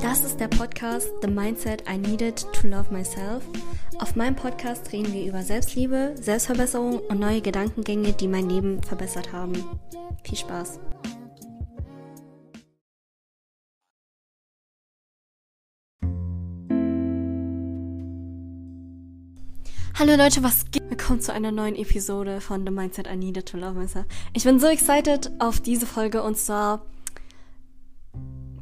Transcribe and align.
Das 0.00 0.24
ist 0.24 0.40
der 0.40 0.48
Podcast 0.48 1.08
The 1.20 1.28
Mindset 1.28 1.84
I 1.86 1.98
Needed 1.98 2.46
to 2.54 2.66
Love 2.66 2.90
Myself. 2.90 3.44
Auf 3.98 4.16
meinem 4.16 4.34
Podcast 4.34 4.90
reden 4.92 5.12
wir 5.12 5.26
über 5.26 5.42
Selbstliebe, 5.42 6.14
Selbstverbesserung 6.18 7.00
und 7.00 7.20
neue 7.20 7.42
Gedankengänge, 7.42 8.14
die 8.14 8.28
mein 8.28 8.48
Leben 8.48 8.82
verbessert 8.82 9.32
haben. 9.32 9.52
Viel 10.24 10.38
Spaß! 10.38 10.80
Hallo 20.00 20.16
Leute, 20.16 20.42
was 20.42 20.70
geht? 20.70 20.88
Willkommen 20.88 21.20
zu 21.20 21.30
einer 21.30 21.52
neuen 21.52 21.76
Episode 21.76 22.40
von 22.40 22.64
The 22.64 22.72
Mindset 22.72 23.06
I 23.06 23.16
Needed 23.16 23.44
to 23.44 23.58
Love 23.58 23.74
Myself. 23.78 24.06
Ich 24.32 24.44
bin 24.44 24.58
so 24.58 24.66
excited 24.66 25.30
auf 25.40 25.60
diese 25.60 25.84
Folge 25.84 26.22
und 26.22 26.38
zwar 26.38 26.86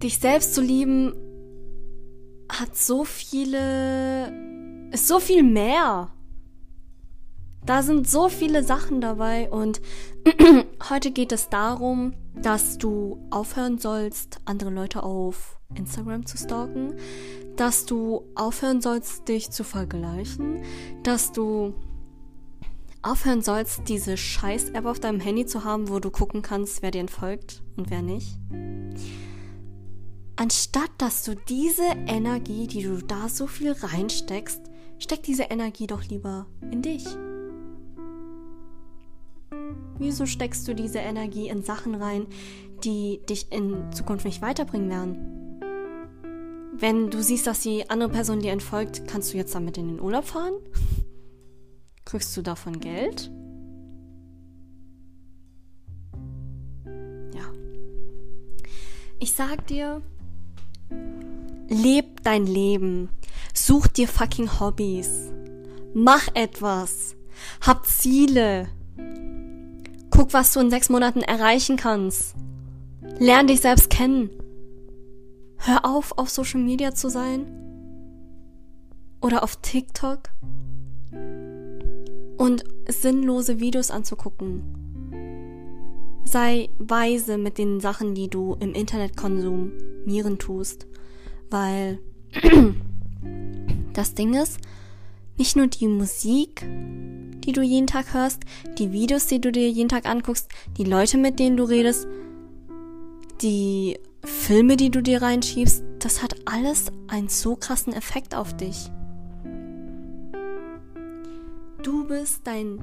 dich 0.03 0.19
selbst 0.19 0.53
zu 0.57 0.61
lieben 0.61 1.15
hat 2.49 2.77
so 2.77 3.05
viele, 3.05 4.33
ist 4.91 5.07
so 5.07 5.21
viel 5.21 5.45
mehr. 5.45 6.09
Da 7.65 7.85
sind 7.85 8.09
so 8.09 8.29
viele 8.29 8.65
Sachen 8.65 9.01
dabei 9.01 9.49
und 9.49 9.81
heute 10.91 11.13
geht 11.13 11.31
es 11.31 11.49
darum, 11.49 12.15
dass 12.35 12.79
du 12.79 13.25
aufhören 13.31 13.79
sollst, 13.79 14.41
andere 14.45 14.71
Leute 14.71 15.05
auf 15.05 15.61
Instagram 15.77 16.27
zu 16.27 16.37
stalken, 16.37 16.95
dass 17.59 17.87
du 17.87 18.25
aufhören 18.35 18.81
sollst, 18.81 19.29
dich 19.29 19.51
zu 19.51 19.65
vergleichen, 19.65 20.63
dass 21.03 21.33
du 21.33 21.75
aufhören 23.03 23.43
sollst, 23.43 23.89
diese 23.89 24.17
Scheiß-App 24.17 24.87
auf 24.87 25.01
deinem 25.01 25.21
Handy 25.21 25.47
zu 25.47 25.65
haben, 25.65 25.89
wo 25.89 25.99
du 25.99 26.11
gucken 26.11 26.43
kannst, 26.43 26.83
wer 26.83 26.91
dir 26.91 27.01
entfolgt 27.01 27.63
und 27.77 27.91
wer 27.91 28.03
nicht 28.03 28.39
anstatt 30.39 30.91
dass 30.99 31.25
du 31.25 31.35
diese 31.35 31.85
Energie, 32.07 32.67
die 32.67 32.83
du 32.83 32.99
da 32.99 33.29
so 33.29 33.47
viel 33.47 33.73
reinsteckst, 33.73 34.61
steck 34.99 35.23
diese 35.25 35.45
Energie 35.45 35.87
doch 35.87 36.05
lieber 36.05 36.47
in 36.71 36.81
dich. 36.81 37.05
Wieso 39.99 40.27
steckst 40.27 40.67
du 40.69 40.75
diese 40.75 41.01
Energie 41.01 41.49
in 41.49 41.63
Sachen 41.65 41.97
rein, 41.97 42.27
die 42.85 43.21
dich 43.29 43.51
in 43.53 43.93
Zukunft 43.93 44.25
nicht 44.25 44.41
weiterbringen 44.41 44.89
werden? 44.89 45.38
Wenn 46.79 47.11
du 47.11 47.23
siehst, 47.23 47.47
dass 47.47 47.61
die 47.61 47.91
andere 47.91 48.09
Person 48.09 48.41
dir 48.41 48.53
entfolgt, 48.53 49.07
kannst 49.09 49.33
du 49.33 49.37
jetzt 49.37 49.55
damit 49.55 49.79
in 49.79 49.89
den 49.89 50.01
Urlaub 50.01 50.25
fahren? 50.25 50.55
Kriegst 52.05 52.37
du 52.37 52.43
davon 52.43 52.81
Geld? 52.81 53.31
Ja. 57.35 57.53
Ich 59.19 59.35
sag 59.35 59.67
dir, 59.67 60.03
Leb 61.69 62.23
dein 62.23 62.47
Leben. 62.47 63.11
Such 63.53 63.89
dir 63.89 64.09
fucking 64.09 64.59
Hobbys. 64.59 65.31
Mach 65.95 66.29
etwas. 66.35 67.15
Hab 67.61 67.87
Ziele. 67.87 68.69
Guck, 70.11 70.33
was 70.33 70.53
du 70.53 70.61
in 70.61 70.71
sechs 70.71 70.89
Monaten 70.89 71.21
erreichen 71.21 71.77
kannst. 71.77 72.35
Lern 73.19 73.47
dich 73.47 73.61
selbst 73.61 73.91
kennen. 73.91 74.31
Hör 75.59 75.85
auf, 75.85 76.17
auf 76.17 76.31
Social 76.31 76.61
Media 76.61 76.95
zu 76.95 77.09
sein. 77.09 77.47
Oder 79.21 79.43
auf 79.43 79.57
TikTok. 79.57 80.31
Und 82.37 82.65
sinnlose 82.89 83.61
Videos 83.61 83.91
anzugucken. 83.91 84.63
Sei 86.25 86.69
weise 86.79 87.39
mit 87.39 87.59
den 87.59 87.81
Sachen, 87.81 88.15
die 88.15 88.29
du 88.29 88.55
im 88.61 88.75
Internet 88.75 89.17
konsumieren 89.17 90.39
tust 90.39 90.87
weil 91.51 91.99
das 93.93 94.15
Ding 94.15 94.35
ist, 94.35 94.59
nicht 95.37 95.57
nur 95.57 95.69
die 95.69 95.87
Musik, 95.87 96.67
die 97.45 97.53
du 97.53 97.63
jeden 97.63 97.87
Tag 97.87 98.13
hörst, 98.13 98.43
die 98.79 98.93
Videos, 98.93 99.27
die 99.27 99.41
du 99.41 99.53
dir 99.53 99.69
jeden 99.71 99.89
Tag 99.89 100.07
anguckst, 100.07 100.49
die 100.77 100.85
Leute, 100.85 101.17
mit 101.17 101.39
denen 101.39 101.57
du 101.57 101.65
redest, 101.65 102.07
die 103.41 103.99
Filme, 104.49 104.79
die 104.79 104.91
du 104.91 105.03
dir 105.03 105.21
reinschiebst, 105.21 105.85
das 105.99 106.23
hat 106.23 106.35
alles 106.47 106.87
einen 107.07 107.29
so 107.29 107.55
krassen 107.55 107.93
Effekt 107.93 108.35
auf 108.35 108.57
dich. 108.57 108.91
Du 111.83 112.09
bist 112.09 112.47
dein 112.47 112.79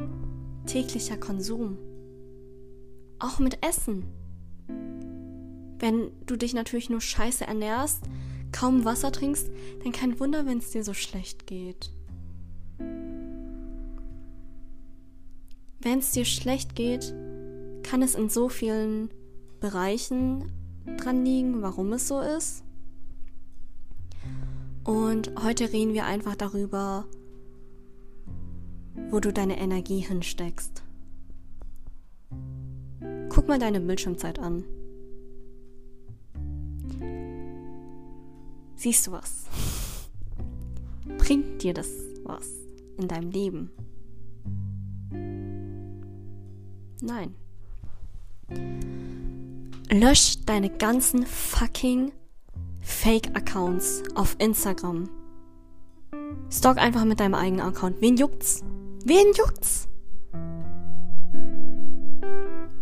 täglicher 0.68 1.18
Konsum. 1.18 1.80
Auch 3.18 3.40
mit 3.40 3.66
Essen. 3.66 4.06
Wenn 5.80 6.12
du 6.28 6.36
dich 6.36 6.54
natürlich 6.54 6.92
nur 6.92 7.02
scheiße 7.02 7.48
ernährst, 7.48 8.04
kaum 8.52 8.86
Wasser 8.86 9.12
trinkst, 9.12 9.50
dann 9.81 9.92
kein 9.92 10.20
Wunder, 10.20 10.46
wenn 10.46 10.59
es 10.59 10.70
dir 10.70 10.84
so 10.84 10.94
schlecht 10.94 11.48
geht. 11.48 11.90
Wenn 15.80 15.98
es 15.98 16.12
dir 16.12 16.25
schlecht 16.25 16.75
geht, 16.75 17.12
kann 17.81 18.04
es 18.04 18.14
in 18.14 18.30
so 18.30 18.50
vielen 18.50 19.09
Bereichen 19.59 20.52
dran 20.97 21.25
liegen, 21.25 21.62
warum 21.62 21.94
es 21.94 22.07
so 22.07 22.22
ist. 22.22 22.63
Und 24.84 25.31
heute 25.44 25.72
reden 25.73 25.94
wir 25.94 26.06
einfach 26.06 26.35
darüber, 26.35 27.06
wo 29.09 29.19
du 29.19 29.34
deine 29.34 29.57
Energie 29.57 30.00
hinsteckst. 30.00 30.84
Guck 33.29 33.47
mal 33.47 33.59
deine 33.59 33.81
Bildschirmzeit 33.81 34.40
an. 34.40 34.63
Siehst 38.75 39.07
du 39.07 39.12
was? 39.13 39.45
Bringt 41.18 41.63
dir 41.63 41.74
das 41.74 41.90
was 42.24 42.47
in 42.97 43.07
deinem 43.07 43.31
Leben? 43.31 43.72
Nein. 47.01 47.35
Lösch 49.95 50.41
deine 50.45 50.69
ganzen 50.69 51.25
fucking 51.25 52.11
Fake-Accounts 52.81 54.03
auf 54.16 54.35
Instagram. 54.39 55.09
Stalk 56.51 56.79
einfach 56.79 57.06
mit 57.06 57.22
deinem 57.22 57.35
eigenen 57.35 57.66
Account. 57.66 58.01
Wen 58.01 58.17
juckt's? 58.17 58.61
Wen 59.06 59.31
juckt's? 59.33 59.88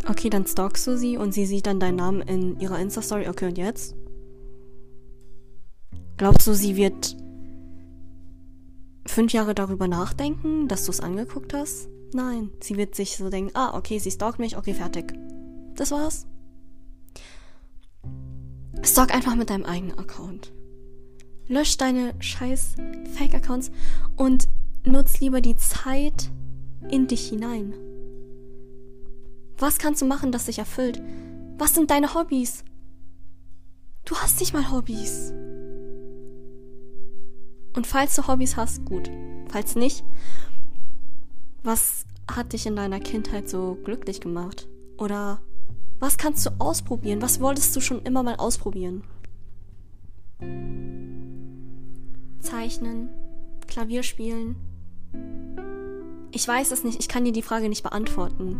Okay, 0.08 0.28
dann 0.28 0.44
stalkst 0.44 0.88
du 0.88 0.98
sie 0.98 1.16
und 1.16 1.32
sie 1.32 1.46
sieht 1.46 1.66
dann 1.66 1.78
deinen 1.78 1.96
Namen 1.96 2.20
in 2.22 2.58
ihrer 2.58 2.80
Insta-Story. 2.80 3.28
Okay, 3.28 3.46
und 3.46 3.58
jetzt? 3.58 3.94
Glaubst 6.16 6.48
du, 6.48 6.54
sie 6.54 6.74
wird 6.74 7.16
fünf 9.06 9.32
Jahre 9.32 9.54
darüber 9.54 9.86
nachdenken, 9.86 10.66
dass 10.66 10.84
du 10.84 10.90
es 10.90 10.98
angeguckt 10.98 11.54
hast? 11.54 11.88
Nein, 12.12 12.50
sie 12.60 12.76
wird 12.76 12.96
sich 12.96 13.16
so 13.16 13.30
denken, 13.30 13.52
ah, 13.54 13.76
okay, 13.76 14.00
sie 14.00 14.10
stalkt 14.10 14.40
mich, 14.40 14.56
okay, 14.56 14.74
fertig. 14.74 15.14
Das 15.76 15.92
war's. 15.92 16.26
Stalk 18.86 19.14
einfach 19.14 19.34
mit 19.34 19.50
deinem 19.50 19.64
eigenen 19.64 19.98
Account. 19.98 20.52
Lösch 21.46 21.76
deine 21.76 22.14
scheiß 22.20 22.76
Fake-Accounts 23.14 23.70
und 24.16 24.48
nutz 24.84 25.20
lieber 25.20 25.40
die 25.40 25.56
Zeit 25.56 26.30
in 26.88 27.06
dich 27.06 27.28
hinein. 27.28 27.74
Was 29.58 29.78
kannst 29.78 30.02
du 30.02 30.06
machen, 30.06 30.32
das 30.32 30.46
dich 30.46 30.58
erfüllt? 30.58 31.02
Was 31.58 31.74
sind 31.74 31.90
deine 31.90 32.14
Hobbys? 32.14 32.64
Du 34.04 34.16
hast 34.16 34.40
nicht 34.40 34.52
mal 34.52 34.70
Hobbys. 34.70 35.32
Und 37.76 37.86
falls 37.86 38.14
du 38.16 38.26
Hobbys 38.26 38.56
hast, 38.56 38.84
gut. 38.84 39.10
Falls 39.48 39.76
nicht, 39.76 40.04
was 41.62 42.04
hat 42.30 42.52
dich 42.52 42.66
in 42.66 42.76
deiner 42.76 43.00
Kindheit 43.00 43.48
so 43.48 43.78
glücklich 43.84 44.20
gemacht? 44.20 44.68
Oder 44.98 45.40
was 46.00 46.18
kannst 46.18 46.44
du 46.46 46.50
ausprobieren? 46.58 47.22
Was 47.22 47.40
wolltest 47.40 47.74
du 47.76 47.80
schon 47.80 48.02
immer 48.02 48.22
mal 48.22 48.36
ausprobieren? 48.36 49.04
Zeichnen, 52.40 53.10
Klavier 53.66 54.02
spielen. 54.02 54.56
Ich 56.30 56.46
weiß 56.46 56.72
es 56.72 56.84
nicht, 56.84 57.00
ich 57.00 57.08
kann 57.08 57.24
dir 57.24 57.32
die 57.32 57.42
Frage 57.42 57.68
nicht 57.68 57.82
beantworten. 57.82 58.58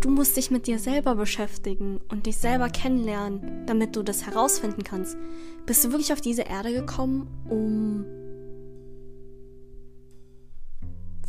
Du 0.00 0.10
musst 0.10 0.36
dich 0.36 0.50
mit 0.50 0.66
dir 0.66 0.78
selber 0.78 1.14
beschäftigen 1.14 2.00
und 2.08 2.26
dich 2.26 2.36
selber 2.36 2.68
kennenlernen, 2.68 3.64
damit 3.66 3.94
du 3.94 4.02
das 4.02 4.26
herausfinden 4.26 4.82
kannst. 4.82 5.16
Bist 5.64 5.84
du 5.84 5.90
wirklich 5.90 6.12
auf 6.12 6.20
diese 6.20 6.42
Erde 6.42 6.72
gekommen, 6.72 7.28
um 7.48 8.04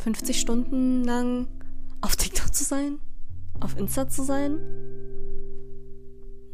50 0.00 0.40
Stunden 0.40 1.04
lang 1.04 1.46
auf 2.00 2.16
TikTok 2.16 2.52
zu 2.52 2.64
sein? 2.64 2.98
Auf 3.60 3.76
Insta 3.76 4.08
zu 4.08 4.22
sein? 4.22 4.58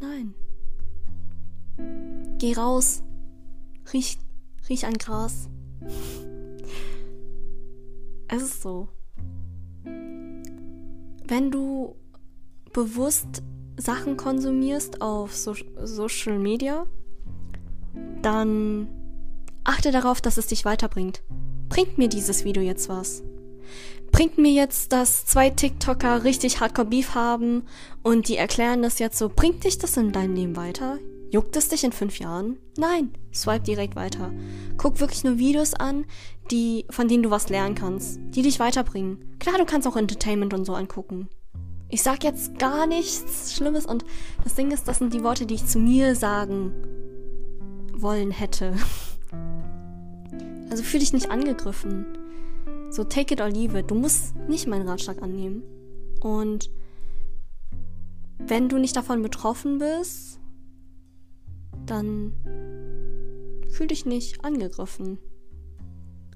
Nein. 0.00 0.34
Geh 2.38 2.54
raus. 2.54 3.02
Riech, 3.92 4.18
riech 4.68 4.86
an 4.86 4.94
Gras. 4.94 5.48
es 8.28 8.42
ist 8.42 8.62
so. 8.62 8.88
Wenn 9.84 11.50
du 11.50 11.96
bewusst 12.72 13.42
Sachen 13.76 14.16
konsumierst 14.16 15.02
auf 15.02 15.34
so 15.34 15.54
Social 15.82 16.38
Media, 16.38 16.86
dann 18.22 18.88
achte 19.64 19.90
darauf, 19.90 20.20
dass 20.20 20.36
es 20.36 20.46
dich 20.46 20.64
weiterbringt. 20.64 21.22
Bringt 21.68 21.98
mir 21.98 22.08
dieses 22.08 22.44
Video 22.44 22.62
jetzt 22.62 22.88
was? 22.88 23.22
Bringt 24.12 24.38
mir 24.38 24.52
jetzt, 24.52 24.92
dass 24.92 25.24
zwei 25.24 25.50
TikToker 25.50 26.24
richtig 26.24 26.60
Hardcore 26.60 26.88
Beef 26.88 27.14
haben 27.14 27.62
und 28.02 28.28
die 28.28 28.36
erklären 28.36 28.82
das 28.82 28.98
jetzt 28.98 29.18
so, 29.18 29.28
bringt 29.28 29.64
dich 29.64 29.78
das 29.78 29.96
in 29.96 30.12
deinem 30.12 30.34
Leben 30.34 30.56
weiter? 30.56 30.98
Juckt 31.30 31.56
es 31.56 31.68
dich 31.68 31.84
in 31.84 31.92
fünf 31.92 32.18
Jahren? 32.18 32.58
Nein, 32.76 33.12
swipe 33.32 33.62
direkt 33.62 33.94
weiter. 33.94 34.32
Guck 34.76 34.98
wirklich 34.98 35.22
nur 35.22 35.38
Videos 35.38 35.74
an, 35.74 36.04
die, 36.50 36.86
von 36.90 37.06
denen 37.06 37.22
du 37.22 37.30
was 37.30 37.48
lernen 37.48 37.76
kannst, 37.76 38.18
die 38.34 38.42
dich 38.42 38.58
weiterbringen. 38.58 39.36
Klar, 39.38 39.56
du 39.56 39.64
kannst 39.64 39.86
auch 39.86 39.96
Entertainment 39.96 40.52
und 40.54 40.64
so 40.64 40.74
angucken. 40.74 41.28
Ich 41.88 42.02
sag 42.02 42.24
jetzt 42.24 42.58
gar 42.58 42.86
nichts 42.86 43.54
Schlimmes 43.54 43.86
und 43.86 44.04
das 44.42 44.54
Ding 44.54 44.72
ist, 44.72 44.88
das 44.88 44.98
sind 44.98 45.14
die 45.14 45.22
Worte, 45.22 45.46
die 45.46 45.54
ich 45.54 45.66
zu 45.66 45.78
mir 45.78 46.16
sagen 46.16 46.72
wollen 47.94 48.30
hätte. 48.30 48.74
Also 50.70 50.84
fühl 50.84 51.00
dich 51.00 51.12
nicht 51.12 51.32
angegriffen. 51.32 52.06
So 52.90 53.04
take 53.04 53.32
it 53.32 53.40
or 53.40 53.48
leave 53.48 53.78
it. 53.78 53.90
Du 53.90 53.94
musst 53.94 54.36
nicht 54.48 54.66
meinen 54.66 54.88
Ratschlag 54.88 55.22
annehmen. 55.22 55.62
Und 56.20 56.70
wenn 58.38 58.68
du 58.68 58.78
nicht 58.78 58.96
davon 58.96 59.22
betroffen 59.22 59.78
bist, 59.78 60.40
dann 61.86 62.32
fühl 63.70 63.86
dich 63.86 64.06
nicht 64.06 64.44
angegriffen. 64.44 65.18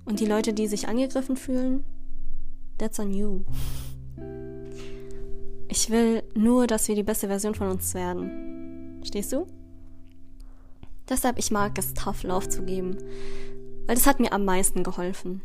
Und 0.05 0.21
die 0.21 0.27
Leute, 0.27 0.53
die 0.53 0.69
sich 0.69 0.87
angegriffen 0.87 1.37
fühlen, 1.37 1.85
that's 2.79 3.01
on 3.01 3.13
you. 3.13 3.45
Ich 5.69 5.91
will 5.91 6.23
nur, 6.35 6.67
dass 6.67 6.87
wir 6.89 6.95
die 6.95 7.03
beste 7.03 7.27
Version 7.27 7.55
von 7.55 7.69
uns 7.69 7.95
werden. 7.95 9.01
Stehst 9.03 9.33
du? 9.33 9.47
Deshalb, 11.09 11.39
ich 11.39 11.51
mag 11.51 11.77
es, 11.79 11.95
Tough 11.95 12.23
Love 12.23 12.49
zu 12.49 12.63
geben. 12.63 12.97
Weil 13.87 13.97
das 13.97 14.07
hat 14.07 14.21
mir 14.21 14.33
am 14.33 14.45
meisten 14.45 14.83
geholfen. 14.83 15.43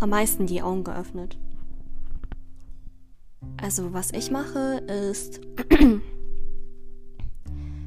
Am 0.00 0.08
meisten 0.10 0.46
die 0.46 0.62
Augen 0.62 0.82
geöffnet. 0.82 1.36
Also, 3.58 3.92
was 3.92 4.12
ich 4.12 4.30
mache, 4.30 4.78
ist, 5.10 5.42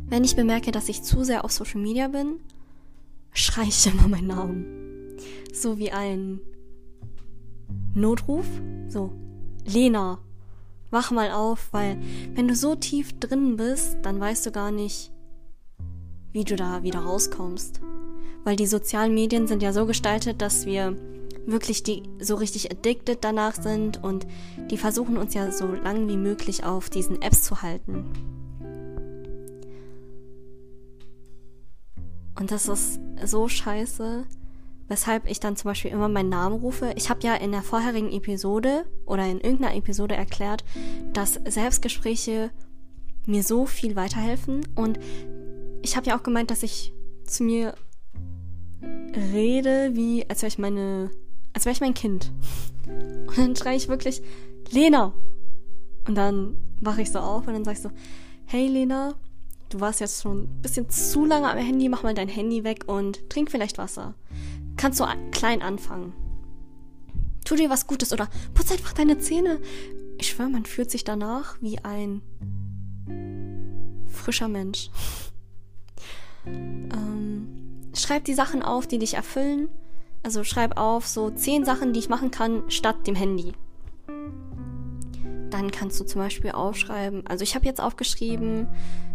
wenn 0.08 0.24
ich 0.24 0.36
bemerke, 0.36 0.72
dass 0.72 0.90
ich 0.90 1.02
zu 1.02 1.24
sehr 1.24 1.44
auf 1.44 1.52
Social 1.52 1.82
Media 1.82 2.08
bin, 2.08 2.36
schreie 3.34 3.68
ich 3.68 3.88
immer 3.88 4.08
meinen 4.08 4.28
Namen. 4.28 5.18
So 5.52 5.80
wie 5.80 5.92
ein 5.92 6.40
Notruf. 7.96 8.46
So, 8.88 9.12
Lena, 9.66 10.20
wach 10.92 11.10
mal 11.10 11.32
auf, 11.32 11.70
weil 11.74 11.98
wenn 12.36 12.48
du 12.48 12.56
so 12.56 12.76
tief 12.76 13.20
drin 13.20 13.58
bist, 13.58 13.98
dann 14.04 14.20
weißt 14.20 14.46
du 14.46 14.52
gar 14.52 14.70
nicht, 14.70 15.12
wie 16.32 16.44
du 16.44 16.56
da 16.56 16.84
wieder 16.84 17.00
rauskommst. 17.00 17.82
Weil 18.44 18.56
die 18.56 18.68
sozialen 18.68 19.16
Medien 19.16 19.48
sind 19.48 19.64
ja 19.64 19.74
so 19.74 19.88
gestaltet, 19.88 20.42
dass 20.42 20.68
wir 20.68 20.96
wirklich 21.46 21.84
die 21.84 22.04
so 22.20 22.36
richtig 22.36 22.72
addicted 22.72 23.20
danach 23.22 23.56
sind 23.56 24.04
und 24.04 24.26
die 24.72 24.78
versuchen 24.78 25.18
uns 25.18 25.34
ja 25.34 25.52
so 25.52 25.68
lang 25.68 26.08
wie 26.08 26.18
möglich 26.18 26.64
auf 26.64 26.90
diesen 26.90 27.22
Apps 27.22 27.44
zu 27.44 27.62
halten. 27.62 28.06
Und 32.40 32.52
das 32.52 32.68
ist 32.68 33.00
so 33.24 33.48
scheiße, 33.48 34.26
weshalb 34.88 35.30
ich 35.30 35.40
dann 35.40 35.56
zum 35.56 35.70
Beispiel 35.70 35.92
immer 35.92 36.10
meinen 36.10 36.30
Namen 36.30 36.60
rufe. 36.60 36.94
Ich 36.96 37.10
habe 37.10 37.22
ja 37.24 37.36
in 37.36 37.52
der 37.52 37.62
vorherigen 37.62 38.12
Episode 38.12 38.86
oder 39.06 39.26
in 39.26 39.40
irgendeiner 39.40 39.76
Episode 39.76 40.16
erklärt, 40.16 40.64
dass 41.14 41.40
Selbstgespräche 41.46 42.52
mir 43.26 43.44
so 43.44 43.66
viel 43.66 43.96
weiterhelfen. 43.96 44.66
Und 44.76 45.00
ich 45.82 45.96
habe 45.96 46.08
ja 46.08 46.18
auch 46.18 46.24
gemeint, 46.24 46.52
dass 46.52 46.64
ich 46.64 46.94
zu 47.26 47.44
mir 47.44 47.76
rede, 49.34 49.92
wie 49.94 50.28
als 50.30 50.42
wäre 50.42 50.50
ich 50.50 50.58
meine, 50.58 51.12
als 51.54 51.66
wäre 51.66 51.74
ich 51.74 51.82
mein 51.82 51.94
Kind. 51.94 52.32
Und 52.88 53.38
dann 53.38 53.56
schreie 53.56 53.78
ich 53.78 53.88
wirklich, 53.88 54.22
Lena! 54.72 55.14
Und 56.08 56.16
dann 56.16 56.58
wache 56.82 57.02
ich 57.02 57.12
so 57.12 57.20
auf 57.20 57.48
und 57.48 57.54
dann 57.54 57.64
sag 57.64 57.74
ich 57.74 57.82
so, 57.82 57.92
hey 58.46 58.68
Lena, 58.68 59.16
du 59.70 59.80
warst 59.80 60.00
jetzt 60.00 60.22
schon 60.22 60.44
ein 60.44 60.62
bisschen 60.62 60.90
zu 60.90 61.26
lange 61.26 61.50
am 61.50 61.58
Handy, 61.58 61.90
mach 61.90 62.04
mal 62.04 62.14
dein 62.14 62.28
Handy 62.28 62.64
weg 62.64 62.84
und 62.88 63.30
trink 63.30 63.52
vielleicht 63.52 63.78
Wasser. 63.78 64.16
Kannst 64.76 65.00
du 65.00 65.06
klein 65.32 65.62
anfangen. 65.62 66.14
Tu 67.46 67.56
dir 67.56 67.70
was 67.70 67.88
Gutes 67.88 68.12
oder 68.14 68.30
putz 68.54 68.72
einfach 68.72 68.94
deine 68.94 69.20
Zähne. 69.20 69.60
Ich 70.18 70.30
schwöre, 70.30 70.50
man 70.50 70.66
fühlt 70.66 70.92
sich 70.92 71.04
danach 71.04 71.58
wie 71.62 71.80
ein 71.80 72.22
frischer 74.08 74.48
Mensch. 74.48 74.90
ähm, 76.46 77.48
schreib 77.94 78.26
die 78.26 78.34
Sachen 78.34 78.62
auf, 78.62 78.88
die 78.88 79.00
dich 79.00 79.16
erfüllen. 79.16 79.70
Also 80.24 80.44
schreib 80.44 80.80
auf 80.80 81.06
so 81.06 81.30
zehn 81.30 81.66
Sachen, 81.66 81.94
die 81.94 82.00
ich 82.00 82.10
machen 82.10 82.32
kann, 82.32 82.64
statt 82.70 83.06
dem 83.06 83.16
Handy. 83.16 83.54
Dann 85.50 85.70
kannst 85.70 86.00
du 86.00 86.06
zum 86.06 86.22
Beispiel 86.22 86.52
aufschreiben, 86.52 87.28
also 87.28 87.44
ich 87.44 87.54
habe 87.54 87.66
jetzt 87.66 87.80
aufgeschrieben, 87.82 88.68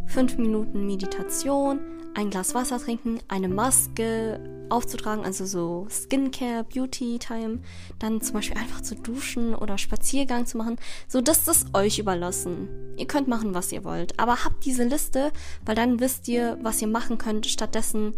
fünf 0.07 0.39
Minuten 0.39 0.87
Meditation, 0.87 1.81
ein 2.15 2.31
Glas 2.31 2.55
Wasser 2.55 2.79
trinken, 2.79 3.21
eine 3.29 3.49
Maske 3.49 4.41
aufzutragen, 4.71 5.25
also 5.25 5.47
so 5.47 5.87
Skincare, 5.89 6.65
Beauty 6.65 7.19
Time, 7.19 7.61
dann 7.99 8.21
zum 8.21 8.35
Beispiel 8.35 8.59
einfach 8.59 8.81
zu 8.83 8.95
duschen 8.95 9.55
oder 9.55 9.79
Spaziergang 9.79 10.47
zu 10.47 10.59
machen. 10.59 10.77
So, 11.07 11.21
das 11.21 11.49
ist 11.49 11.75
euch 11.75 11.99
überlassen. 11.99 12.69
Ihr 12.97 13.07
könnt 13.07 13.29
machen, 13.29 13.55
was 13.55 13.73
ihr 13.73 13.85
wollt, 13.85 14.19
aber 14.19 14.45
habt 14.45 14.65
diese 14.65 14.85
Liste, 14.85 15.33
weil 15.65 15.75
dann 15.75 16.01
wisst 16.01 16.29
ihr, 16.29 16.59
was 16.63 16.83
ihr 16.83 16.89
machen 16.89 17.19
könnt, 17.19 17.47
stattdessen 17.47 18.15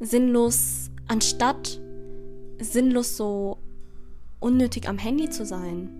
sinnlos, 0.00 0.90
anstatt 1.08 1.80
sinnlos 2.60 3.16
so 3.16 3.58
unnötig 4.40 4.88
am 4.88 4.98
Handy 4.98 5.30
zu 5.30 5.44
sein. 5.44 5.90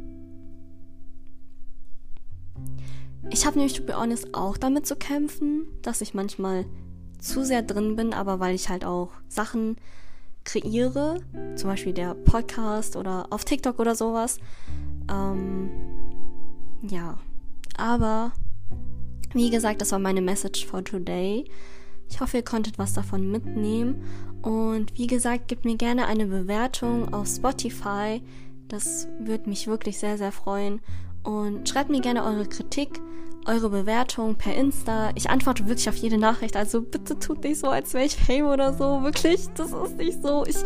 Ich 3.30 3.44
habe 3.44 3.58
nämlich, 3.58 3.74
to 3.74 3.84
be 3.84 3.98
honest, 3.98 4.34
auch 4.34 4.56
damit 4.56 4.86
zu 4.86 4.96
kämpfen, 4.96 5.66
dass 5.82 6.00
ich 6.00 6.14
manchmal 6.14 6.64
zu 7.18 7.44
sehr 7.44 7.62
drin 7.62 7.96
bin, 7.96 8.14
aber 8.14 8.40
weil 8.40 8.54
ich 8.54 8.68
halt 8.68 8.84
auch 8.84 9.10
Sachen 9.28 9.76
kreiere, 10.44 11.20
zum 11.56 11.68
Beispiel 11.68 11.92
der 11.92 12.14
Podcast 12.14 12.96
oder 12.96 13.26
auf 13.30 13.44
TikTok 13.44 13.78
oder 13.78 13.94
sowas. 13.94 14.38
Ähm, 15.10 15.68
ja, 16.82 17.18
aber 17.76 18.32
wie 19.34 19.50
gesagt, 19.50 19.82
das 19.82 19.92
war 19.92 19.98
meine 19.98 20.22
Message 20.22 20.64
for 20.64 20.82
today. 20.82 21.44
Ich 22.08 22.20
hoffe, 22.20 22.38
ihr 22.38 22.44
konntet 22.44 22.78
was 22.78 22.92
davon 22.92 23.30
mitnehmen. 23.30 24.02
Und 24.42 24.96
wie 24.96 25.06
gesagt, 25.06 25.48
gebt 25.48 25.64
mir 25.64 25.76
gerne 25.76 26.06
eine 26.06 26.26
Bewertung 26.26 27.12
auf 27.12 27.26
Spotify. 27.26 28.22
Das 28.68 29.08
würde 29.20 29.48
mich 29.48 29.66
wirklich 29.66 29.98
sehr, 29.98 30.18
sehr 30.18 30.32
freuen. 30.32 30.80
Und 31.22 31.68
schreibt 31.68 31.90
mir 31.90 32.00
gerne 32.00 32.24
eure 32.24 32.46
Kritik, 32.46 33.00
eure 33.46 33.70
Bewertung 33.70 34.36
per 34.36 34.54
Insta. 34.54 35.10
Ich 35.14 35.30
antworte 35.30 35.66
wirklich 35.66 35.88
auf 35.88 35.96
jede 35.96 36.18
Nachricht. 36.18 36.56
Also 36.56 36.82
bitte 36.82 37.18
tut 37.18 37.42
nicht 37.44 37.58
so, 37.58 37.68
als 37.68 37.94
wäre 37.94 38.04
ich 38.04 38.16
Fame 38.16 38.46
oder 38.46 38.72
so. 38.72 39.02
Wirklich, 39.02 39.48
das 39.54 39.72
ist 39.72 39.96
nicht 39.96 40.22
so. 40.22 40.44
Ich, 40.46 40.56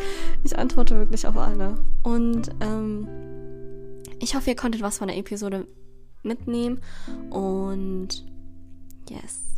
ich 0.44 0.58
antworte 0.58 0.96
wirklich 0.96 1.26
auf 1.26 1.36
alle. 1.36 1.78
Und 2.02 2.50
ähm, 2.60 3.08
ich 4.20 4.34
hoffe, 4.34 4.50
ihr 4.50 4.56
konntet 4.56 4.82
was 4.82 4.98
von 4.98 5.08
der 5.08 5.16
Episode 5.16 5.66
mitnehmen. 6.22 6.80
Und 7.30 8.24
yes. 9.08 9.51